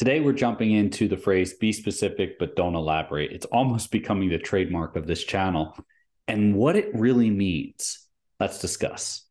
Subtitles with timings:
[0.00, 3.32] Today, we're jumping into the phrase be specific, but don't elaborate.
[3.32, 5.76] It's almost becoming the trademark of this channel.
[6.26, 8.06] And what it really means,
[8.40, 9.26] let's discuss.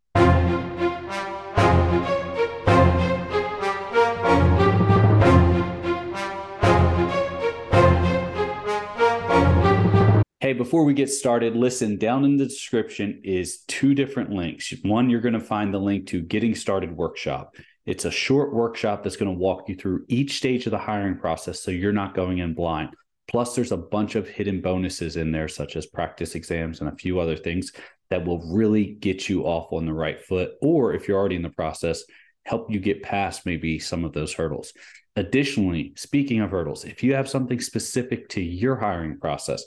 [10.40, 14.72] Hey, before we get started, listen, down in the description is two different links.
[14.84, 17.56] One, you're going to find the link to Getting Started Workshop.
[17.90, 21.18] It's a short workshop that's going to walk you through each stage of the hiring
[21.18, 22.90] process so you're not going in blind.
[23.28, 26.96] Plus, there's a bunch of hidden bonuses in there, such as practice exams and a
[26.96, 27.72] few other things
[28.12, 30.52] that will really get you off on the right foot.
[30.62, 32.04] Or if you're already in the process,
[32.46, 34.72] help you get past maybe some of those hurdles.
[35.16, 39.64] Additionally, speaking of hurdles, if you have something specific to your hiring process,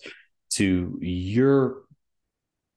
[0.51, 1.83] to your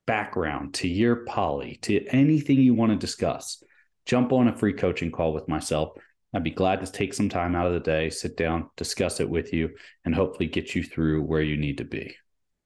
[0.08, 3.62] background, to your poly, to anything you want to discuss,
[4.06, 5.98] jump on a free coaching call with myself.
[6.32, 9.28] I'd be glad to take some time out of the day, sit down, discuss it
[9.28, 9.70] with you,
[10.04, 12.16] and hopefully get you through where you need to be.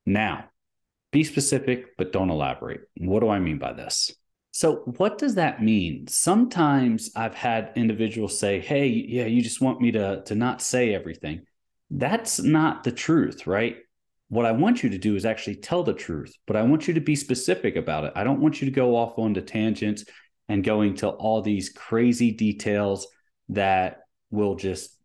[0.06, 0.44] Now,
[1.12, 2.82] be specific, but don't elaborate.
[2.98, 4.12] What do I mean by this?
[4.52, 6.06] So, what does that mean?
[6.08, 10.94] Sometimes I've had individuals say, Hey, yeah, you just want me to, to not say
[10.94, 11.42] everything.
[11.90, 13.76] That's not the truth, right?
[14.28, 16.94] What I want you to do is actually tell the truth, but I want you
[16.94, 18.12] to be specific about it.
[18.14, 20.04] I don't want you to go off onto tangents
[20.50, 23.06] and going to all these crazy details
[23.50, 24.00] that
[24.32, 24.98] will just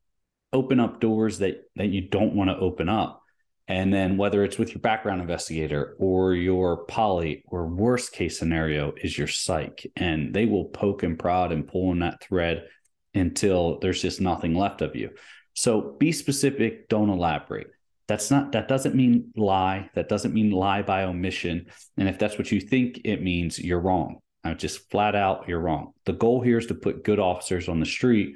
[0.51, 3.21] open up doors that that you don't want to open up.
[3.67, 8.93] And then whether it's with your background investigator or your poly or worst case scenario
[9.01, 12.65] is your psych and they will poke and prod and pull on that thread
[13.13, 15.11] until there's just nothing left of you.
[15.53, 17.67] So be specific don't elaborate.
[18.07, 19.91] That's not that doesn't mean lie.
[19.93, 21.67] That doesn't mean lie by omission.
[21.97, 24.21] And if that's what you think it means you're wrong
[24.53, 25.93] just flat out, you're wrong.
[26.05, 28.35] The goal here is to put good officers on the street,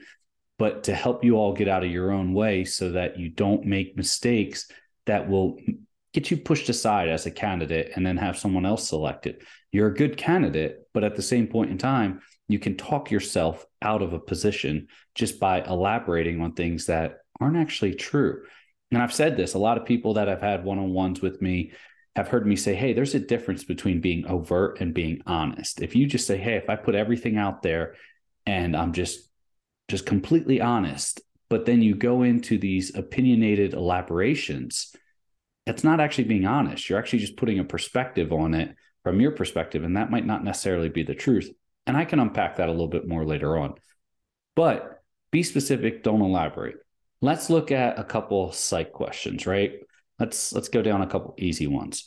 [0.57, 3.65] but to help you all get out of your own way so that you don't
[3.65, 4.69] make mistakes
[5.05, 5.57] that will
[6.13, 9.43] get you pushed aside as a candidate and then have someone else selected.
[9.71, 13.65] You're a good candidate, but at the same point in time, you can talk yourself
[13.81, 18.43] out of a position just by elaborating on things that aren't actually true.
[18.91, 21.41] And I've said this a lot of people that have had one on ones with
[21.41, 21.73] me
[22.19, 25.81] have heard me say, hey, there's a difference between being overt and being honest.
[25.81, 27.95] If you just say, hey, if I put everything out there
[28.45, 29.29] and I'm just
[29.87, 34.93] just completely honest, but then you go into these opinionated elaborations,
[35.65, 36.89] that's not actually being honest.
[36.89, 40.43] You're actually just putting a perspective on it from your perspective, and that might not
[40.43, 41.49] necessarily be the truth.
[41.87, 43.75] And I can unpack that a little bit more later on.
[44.55, 45.01] But
[45.31, 46.75] be specific, don't elaborate.
[47.21, 49.79] Let's look at a couple psych questions, right?
[50.19, 52.05] Let's let's go down a couple easy ones.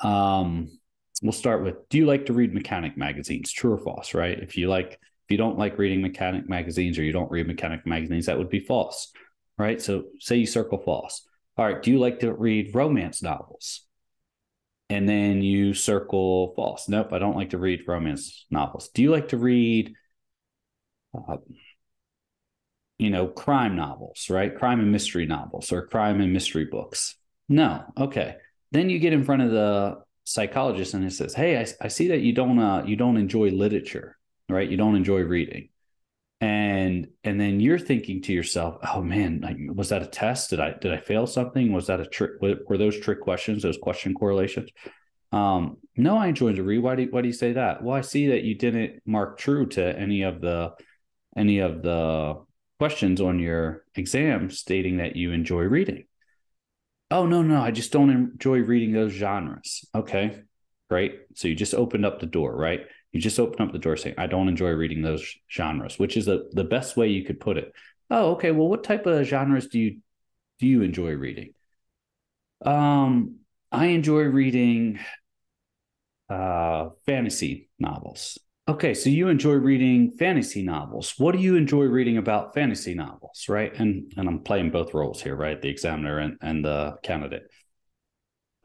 [0.00, 0.78] Um,
[1.22, 3.52] we'll start with: Do you like to read mechanic magazines?
[3.52, 4.14] True or false?
[4.14, 4.38] Right?
[4.38, 7.86] If you like, if you don't like reading mechanic magazines or you don't read mechanic
[7.86, 9.12] magazines, that would be false,
[9.56, 9.80] right?
[9.80, 11.26] So say you circle false.
[11.56, 11.82] All right.
[11.82, 13.84] Do you like to read romance novels?
[14.90, 16.88] And then you circle false.
[16.88, 18.88] Nope, I don't like to read romance novels.
[18.88, 19.94] Do you like to read?
[21.14, 21.36] Uh,
[22.98, 24.54] you know, crime novels, right?
[24.56, 27.16] Crime and mystery novels or crime and mystery books.
[27.48, 27.84] No.
[27.96, 28.36] Okay.
[28.72, 32.08] Then you get in front of the psychologist and it says, Hey, I, I see
[32.08, 34.16] that you don't uh you don't enjoy literature,
[34.48, 34.68] right?
[34.68, 35.70] You don't enjoy reading.
[36.40, 40.50] And and then you're thinking to yourself, oh man, like, was that a test?
[40.50, 41.72] Did I did I fail something?
[41.72, 42.32] Was that a trick?
[42.40, 44.70] Were those trick questions, those question correlations?
[45.32, 46.78] Um, no, I enjoy to read.
[46.78, 47.82] Why do why do you say that?
[47.82, 50.74] Well, I see that you didn't mark true to any of the
[51.36, 52.44] any of the
[52.78, 56.04] questions on your exam stating that you enjoy reading.
[57.10, 59.84] Oh, no, no, I just don't enjoy reading those genres.
[59.94, 60.42] Okay,
[60.90, 61.20] great.
[61.34, 62.86] So you just opened up the door, right?
[63.12, 66.26] You just opened up the door saying, I don't enjoy reading those genres, which is
[66.26, 67.72] the, the best way you could put it.
[68.10, 68.50] Oh, okay.
[68.50, 70.00] Well, what type of genres do you
[70.58, 71.52] do you enjoy reading?
[72.64, 73.36] Um,
[73.70, 74.98] I enjoy reading
[76.28, 78.38] uh fantasy novels.
[78.68, 81.14] Okay, so you enjoy reading fantasy novels.
[81.16, 83.72] What do you enjoy reading about fantasy novels, right?
[83.74, 85.60] And and I'm playing both roles here, right?
[85.60, 87.44] The examiner and, and the candidate.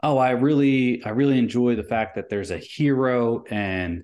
[0.04, 4.04] Oh, I really I really enjoy the fact that there's a hero and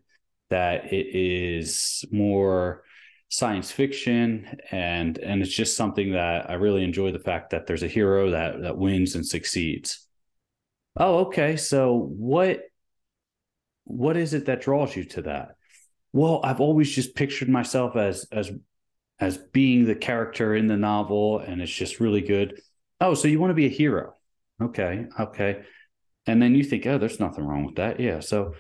[0.50, 2.84] that it is more
[3.28, 7.84] science fiction and and it's just something that I really enjoy the fact that there's
[7.84, 10.08] a hero that that wins and succeeds.
[10.96, 11.58] Oh, okay.
[11.58, 12.62] So what
[13.84, 15.56] what is it that draws you to that?
[16.14, 18.52] Well i've always just pictured myself as as
[19.20, 22.62] as being the character in the novel and it's just really good
[23.02, 24.14] oh so you want to be a hero
[24.62, 25.64] okay okay
[26.26, 28.54] and then you think oh there's nothing wrong with that yeah so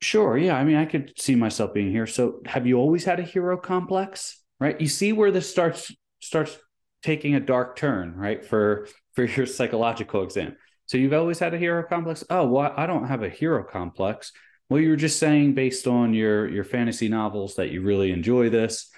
[0.00, 3.20] sure yeah i mean i could see myself being here so have you always had
[3.20, 6.58] a hero complex right you see where this starts starts
[7.02, 8.44] taking a dark turn, right?
[8.44, 10.56] For for your psychological exam.
[10.86, 12.24] So you've always had a hero complex?
[12.30, 14.32] Oh, well, I don't have a hero complex.
[14.70, 18.50] Well, you were just saying based on your your fantasy novels that you really enjoy
[18.50, 18.88] this.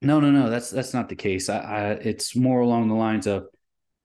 [0.00, 0.48] No, no, no.
[0.48, 1.50] That's that's not the case.
[1.50, 3.46] I, I it's more along the lines of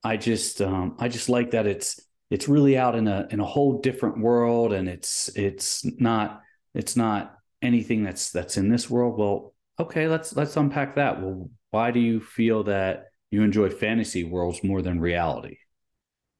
[0.03, 3.45] I just um I just like that it's it's really out in a in a
[3.45, 6.41] whole different world and it's it's not
[6.73, 9.17] it's not anything that's that's in this world.
[9.17, 11.21] Well, okay, let's let's unpack that.
[11.21, 15.58] Well, why do you feel that you enjoy fantasy worlds more than reality?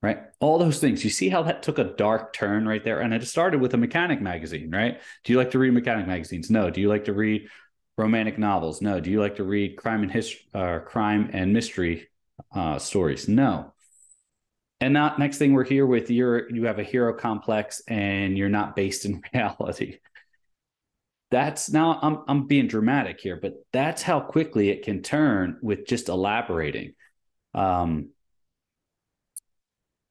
[0.02, 0.20] Right?
[0.40, 1.04] All those things.
[1.04, 3.02] You see how that took a dark turn right there?
[3.02, 5.02] And it started with a mechanic magazine, right?
[5.26, 6.50] Do you like to read mechanic magazines?
[6.50, 6.70] No.
[6.70, 7.50] Do you like to read
[7.98, 8.82] romantic novels?
[8.82, 9.02] No.
[9.02, 12.08] Do you like to read crime and history uh, crime and mystery
[12.54, 13.28] uh, stories?
[13.28, 13.74] No.
[14.80, 18.48] And not next thing we're here with you're you have a hero complex and you're
[18.48, 19.98] not based in reality
[21.32, 25.86] that's now I'm I'm being dramatic here, but that's how quickly it can turn with
[25.86, 26.94] just elaborating.
[27.54, 28.10] Um,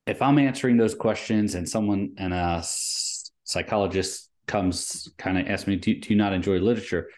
[0.08, 2.62] if I'm answering those questions and someone and a
[3.44, 7.08] psychologist comes kind of ask me, do, do, you not enjoy literature?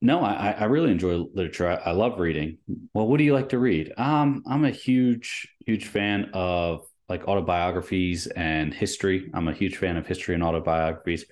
[0.00, 1.68] No, I, I really enjoy literature.
[1.68, 2.58] I, I, love reading.
[2.94, 3.92] Well, what do you like to read?
[3.96, 9.30] Um, I'm a huge, huge fan of like autobiographies and history.
[9.32, 11.26] I'm a huge fan of history and autobiographies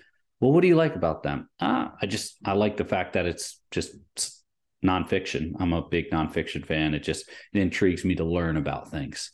[0.45, 1.49] well, what do you like about them?
[1.59, 3.95] Ah, I just I like the fact that it's just
[4.85, 5.53] nonfiction.
[5.59, 6.93] I'm a big nonfiction fan.
[6.93, 9.31] It just it intrigues me to learn about things.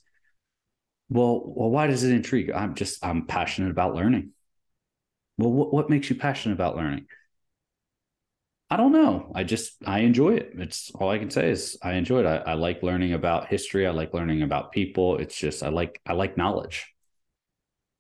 [1.11, 2.51] Well, well, why does it intrigue?
[2.51, 4.33] I'm just I'm passionate about learning.
[5.39, 7.07] Well, what, what makes you passionate about learning?
[8.73, 9.33] I don't know.
[9.35, 10.53] I just I enjoy it.
[10.55, 12.27] It's all I can say is I enjoy it.
[12.27, 13.87] I, I like learning about history.
[13.87, 15.19] I like learning about people.
[15.19, 16.87] It's just I like I like knowledge.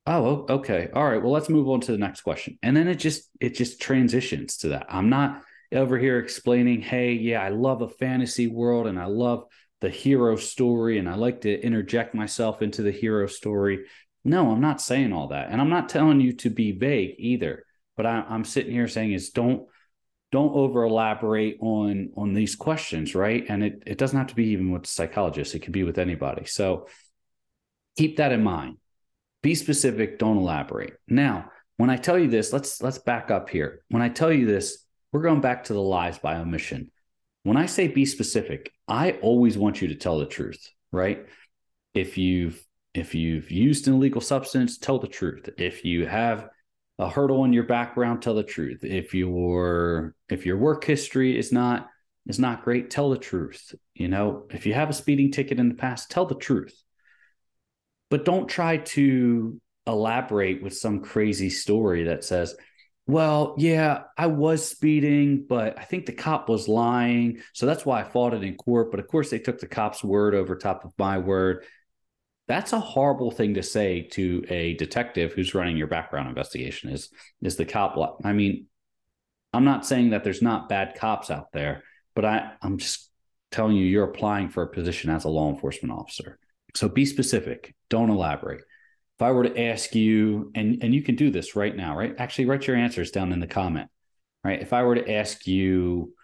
[0.06, 0.88] Oh, okay.
[0.94, 1.22] All right.
[1.22, 2.58] Well, let's move on to the next question.
[2.62, 4.86] And then it just it just transitions to that.
[4.88, 5.42] I'm not
[5.72, 9.44] over here explaining, "Hey, yeah, I love a fantasy world and I love
[9.80, 13.86] the hero story and I like to interject myself into the hero story."
[14.24, 15.48] No, I'm not saying all that.
[15.50, 17.64] And I'm not telling you to be vague either.
[17.96, 19.66] But I, I'm sitting here saying is don't
[20.32, 23.44] don't over elaborate on on these questions, right?
[23.48, 25.54] And it it doesn't have to be even with psychologists.
[25.54, 26.44] It could be with anybody.
[26.44, 26.86] So
[27.96, 28.76] keep that in mind
[29.42, 30.94] be specific, don't elaborate.
[31.08, 33.82] Now, when I tell you this, let's let's back up here.
[33.88, 36.90] When I tell you this, we're going back to the lies by omission.
[37.42, 41.26] When I say be specific, I always want you to tell the truth, right?
[41.94, 45.48] If you've if you've used an illegal substance, tell the truth.
[45.56, 46.48] If you have
[46.98, 48.84] a hurdle in your background, tell the truth.
[48.84, 51.88] If your if your work history is not
[52.26, 53.74] is not great, tell the truth.
[53.94, 56.74] You know, if you have a speeding ticket in the past, tell the truth
[58.10, 62.54] but don't try to elaborate with some crazy story that says,
[63.10, 67.42] well, yeah, I was speeding, but I think the cop was lying.
[67.52, 68.90] So that's why I fought it in court.
[68.90, 71.64] But of course, they took the cop's word over top of my word.
[72.48, 77.10] That's a horrible thing to say to a detective who's running your background investigation is
[77.42, 78.66] is the cop I mean,
[79.52, 81.84] I'm not saying that there's not bad cops out there,
[82.14, 83.10] but I, I'm just
[83.50, 86.38] telling you you're applying for a position as a law enforcement officer.
[86.74, 88.62] So be specific, don't elaborate.
[89.20, 92.14] If I were to ask you, and, and you can do this right now, right?
[92.16, 93.90] Actually, write your answers down in the comment,
[94.42, 94.62] right?
[94.62, 96.14] If I were to ask you,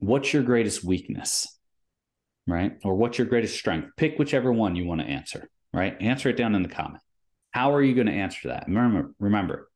[0.00, 1.46] what's your greatest weakness,
[2.48, 2.72] right?
[2.82, 3.90] Or what's your greatest strength?
[3.96, 5.96] Pick whichever one you want to answer, right?
[6.00, 7.00] Answer it down in the comment.
[7.52, 8.64] How are you going to answer that?
[8.66, 9.70] Remember, remember,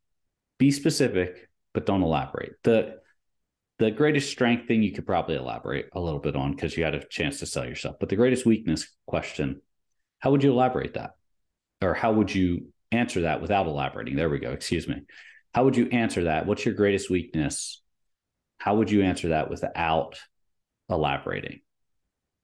[0.59, 2.55] be specific, but don't elaborate.
[2.65, 2.97] The
[3.79, 6.97] the greatest strength thing you could probably elaborate a little bit on because you had
[6.97, 7.95] a chance to sell yourself.
[8.00, 9.62] But the greatest weakness question,
[10.19, 11.12] how would you elaborate that?
[11.83, 14.17] Or how would you answer that without elaborating?
[14.17, 14.53] There we go.
[14.53, 15.03] Excuse me.
[15.55, 16.47] How would you answer that?
[16.47, 17.83] What's your greatest weakness?
[18.59, 20.19] How would you answer that without
[20.89, 21.61] elaborating?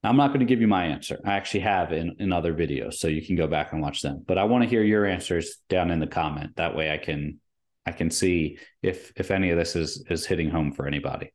[0.04, 1.18] I'm not going to give you my answer.
[1.24, 4.24] I actually have in, in other videos, so you can go back and watch them.
[4.26, 6.56] But I want to hear your answers down in the comment.
[6.56, 7.40] That way I can
[7.84, 11.32] I can see if if any of this is is hitting home for anybody.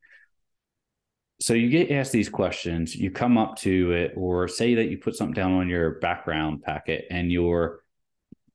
[1.40, 4.98] So you get asked these questions, you come up to it, or say that you
[4.98, 7.80] put something down on your background packet, and your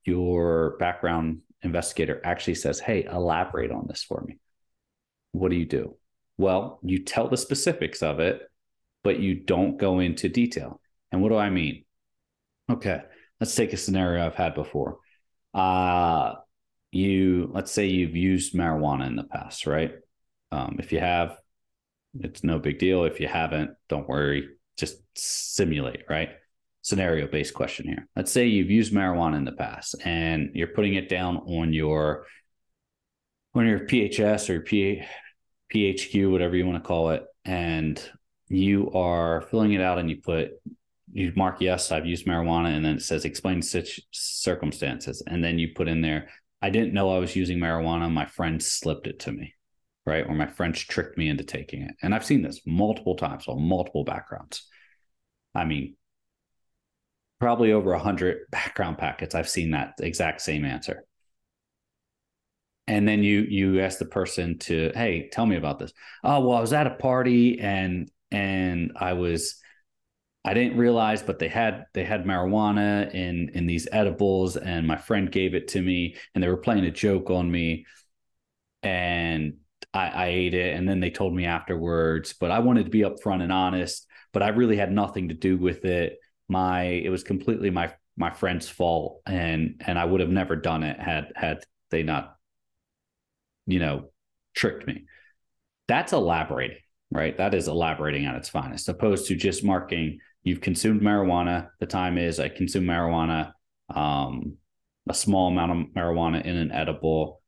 [0.04, 4.38] your background investigator actually says, "Hey, elaborate on this for me."
[5.32, 5.96] What do you do?
[6.38, 8.42] Well, you tell the specifics of it,
[9.04, 10.80] but you don't go into detail.
[11.12, 11.84] And what do I mean?
[12.70, 13.02] Okay,
[13.40, 14.98] let's take a scenario I've had before.
[15.52, 16.34] Uh,
[16.92, 19.92] you let's say you've used marijuana in the past, right?
[20.52, 21.36] Um, if you have,
[22.18, 23.04] it's no big deal.
[23.04, 24.48] If you haven't, don't worry.
[24.76, 26.30] Just simulate, right?
[26.90, 28.08] Scenario based question here.
[28.16, 32.26] Let's say you've used marijuana in the past and you're putting it down on your
[33.54, 35.02] on your PHS or P,
[35.72, 38.02] PHQ, whatever you want to call it, and
[38.48, 40.50] you are filling it out and you put
[41.12, 45.58] you mark yes i've used marijuana and then it says explain such circumstances and then
[45.58, 46.28] you put in there
[46.62, 48.12] i didn't know i was using marijuana.
[48.12, 49.54] My friend slipped it to me
[50.06, 50.26] right?
[50.26, 53.62] Or my friends tricked me into taking it and i've seen this multiple times on
[53.62, 54.66] multiple backgrounds.
[55.54, 55.96] I mean
[57.40, 59.34] probably over 100 background packets.
[59.34, 61.04] I've seen that exact same answer.
[62.86, 65.92] And then you you ask the person to hey tell me about this.
[66.24, 69.60] Oh well i was at a party and and i was
[70.44, 74.96] i didn't realize but they had they had marijuana in in these edibles and my
[74.96, 77.86] friend gave it to me and they were playing a joke on me
[78.82, 79.54] and
[79.92, 83.00] I, I ate it and then they told me afterwards but i wanted to be
[83.00, 86.18] upfront and honest but i really had nothing to do with it
[86.50, 90.82] my it was completely my my friend's fault and and I would have never done
[90.82, 92.36] it had had they not
[93.66, 94.10] you know
[94.54, 95.04] tricked me.
[95.88, 96.78] That's elaborating
[97.12, 97.36] right?
[97.38, 102.18] That is elaborating at its finest opposed to just marking you've consumed marijuana the time
[102.18, 103.52] is i consume marijuana
[103.94, 104.56] um,
[105.08, 107.40] a small amount of marijuana in an edible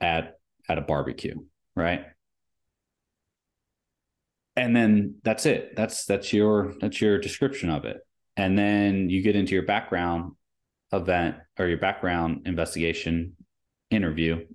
[0.00, 1.34] at at a barbecue
[1.74, 2.04] right
[4.58, 5.76] and then that's it.
[5.76, 7.98] That's that's your that's your description of it.
[8.36, 10.32] And then you get into your background
[10.92, 13.36] event or your background investigation
[13.90, 14.46] interview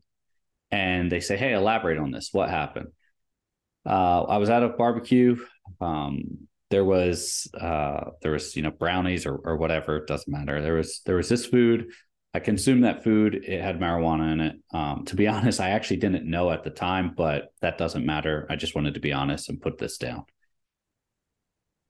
[0.72, 2.29] and they say hey elaborate on this.
[2.31, 2.88] What happened?
[3.86, 5.38] Uh, i was at a barbecue.
[5.79, 10.62] Um, there was uh, there was you know brownies or, or whatever it doesn't matter.
[10.62, 11.91] There was there was this food
[12.33, 13.35] I consumed that food.
[13.35, 14.55] It had marijuana in it.
[14.73, 18.47] Um, to be honest, I actually didn't know at the time, but that doesn't matter.
[18.49, 20.25] I just wanted to be honest and put this down.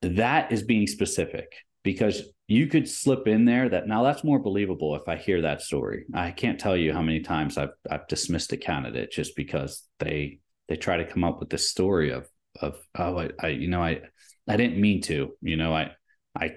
[0.02, 4.96] That is being specific because you could slip in there that now that's more believable
[4.96, 6.06] if I hear that story.
[6.14, 10.40] I can't tell you how many times I've I've dismissed a candidate just because they
[10.68, 12.28] they try to come up with this story of
[12.62, 14.02] of oh I, I you know I
[14.48, 15.92] I didn't mean to you know I
[16.38, 16.56] I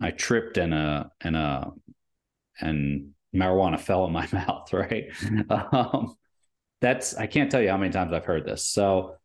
[0.00, 1.70] I tripped in a in a
[2.60, 5.06] and marijuana fell in my mouth, right?
[5.50, 6.14] um,
[6.80, 8.66] that's I can't tell you how many times I've heard this.
[8.66, 9.16] So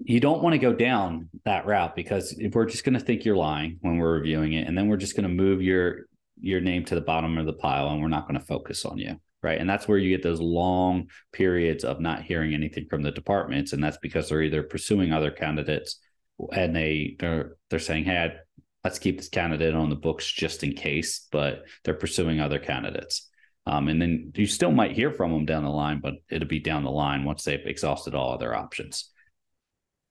[0.00, 3.24] you don't want to go down that route because if we're just going to think
[3.24, 6.06] you're lying when we're reviewing it, and then we're just going to move your
[6.40, 8.98] your name to the bottom of the pile, and we're not going to focus on
[8.98, 9.60] you, right?
[9.60, 13.72] And that's where you get those long periods of not hearing anything from the departments,
[13.72, 16.00] and that's because they're either pursuing other candidates
[16.52, 18.34] and they they're they're saying, "Hey,
[18.84, 23.30] let's keep this candidate on the books just in case, but they're pursuing other candidates.
[23.66, 26.60] Um, and then you still might hear from them down the line, but it'll be
[26.60, 29.10] down the line once they've exhausted all other options.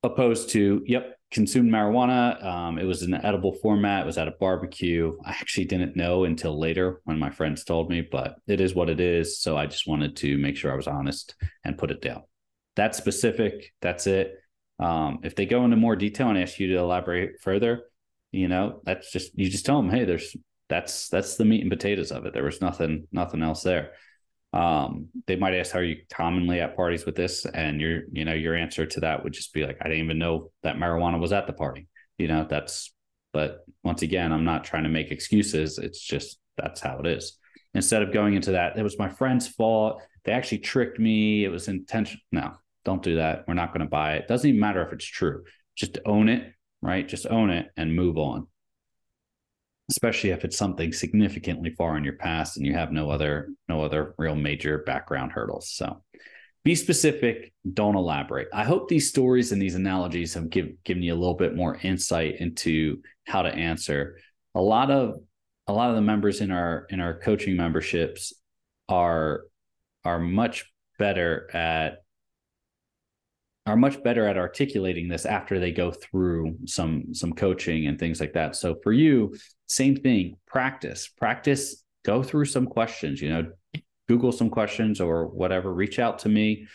[0.01, 2.44] Opposed to, yep, consumed marijuana.
[2.44, 4.03] Um, it was in an edible format.
[4.03, 5.15] It was at a barbecue.
[5.24, 8.89] I actually didn't know until later when my friends told me, but it is what
[8.89, 9.39] it is.
[9.39, 12.24] So I just wanted to make sure I was honest and put it down.
[12.75, 13.72] That's specific.
[13.82, 14.34] That's it.
[14.80, 17.84] Um, if they go into more detail and ask you to elaborate further,
[18.34, 20.36] you know, that's just you just tell them, hey, there's
[20.68, 22.34] that's that's the meat and potatoes of it.
[22.34, 23.92] There was nothing nothing else there.
[24.52, 27.46] Um, they might ask, how you commonly at parties with this?
[27.46, 30.18] And your you know your answer to that would just be like, I didn't even
[30.18, 31.88] know that marijuana was at the party.
[32.18, 32.92] You know, that's.
[33.34, 35.80] But once again, I'm not trying to make excuses.
[35.80, 37.38] It's just that's how it is.
[37.74, 40.02] Instead of going into that, it was my friend's fault.
[40.25, 41.44] They actually tricked me.
[41.44, 42.22] It was intentional.
[42.32, 42.54] No,
[42.86, 43.46] don't do that.
[43.48, 44.28] We're not going to buy it.
[44.28, 45.44] Doesn't even matter if it's true.
[45.75, 47.08] Just own it right?
[47.08, 48.48] Just own it and move on.
[49.90, 53.84] Especially if it's something significantly far in your past and you have no other no
[53.84, 55.70] other real major background hurdles.
[55.70, 56.04] So
[56.63, 58.48] be specific, don't elaborate.
[58.54, 61.78] I hope these stories and these analogies have give, given you a little bit more
[61.82, 64.18] insight into how to answer.
[64.56, 65.16] A lot of
[65.68, 68.34] a lot of the members in our in our coaching memberships
[68.88, 69.44] are
[70.06, 72.02] are much better at
[73.65, 78.20] are much better at articulating this after they go through some some coaching and things
[78.20, 78.55] like that.
[78.55, 79.36] So for you,
[79.67, 81.08] same thing, practice.
[81.08, 83.51] Practice, go through some questions, you know,
[84.08, 86.67] Google some questions or whatever, reach out to me.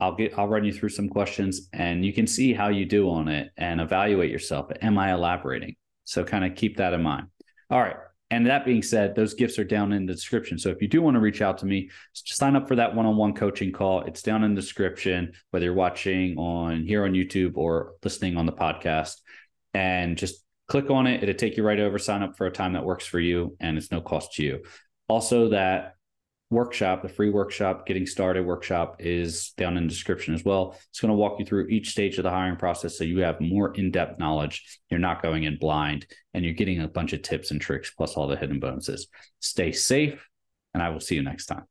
[0.00, 3.10] I'll get I'll run you through some questions and you can see how you do
[3.10, 4.70] on it and evaluate yourself.
[4.80, 5.76] Am I elaborating?
[6.04, 7.28] So kind of keep that in mind.
[7.70, 7.96] All right.
[8.32, 10.58] And that being said, those gifts are down in the description.
[10.58, 13.34] So if you do want to reach out to me, sign up for that one-on-one
[13.34, 14.00] coaching call.
[14.00, 18.46] It's down in the description, whether you're watching on here on YouTube or listening on
[18.46, 19.20] the podcast.
[19.74, 21.22] And just click on it.
[21.22, 23.76] It'll take you right over, sign up for a time that works for you, and
[23.76, 24.62] it's no cost to you.
[25.08, 25.96] Also, that
[26.52, 30.78] workshop, the free workshop, getting started workshop is down in the description as well.
[30.90, 33.40] It's going to walk you through each stage of the hiring process so you have
[33.40, 34.80] more in depth knowledge.
[34.90, 38.14] You're not going in blind and you're getting a bunch of tips and tricks plus
[38.14, 39.08] all the hidden bonuses.
[39.40, 40.28] Stay safe,
[40.74, 41.64] and I will see you next time.